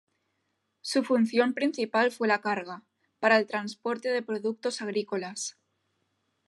Su 0.81 1.03
función 1.03 1.53
principal 1.53 2.11
fue 2.11 2.27
la 2.27 2.41
carga, 2.41 2.81
para 3.19 3.37
el 3.37 3.45
transporte 3.45 4.09
de 4.09 4.23
productos 4.23 4.81
agrícolas. 4.81 5.57